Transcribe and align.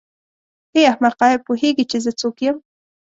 ای 0.73 0.81
احمقه 0.91 1.23
آیا 1.27 1.37
پوهېږې 1.47 1.85
چې 1.91 1.97
زه 2.05 2.11
څوک 2.19 2.35
یم. 2.45 2.57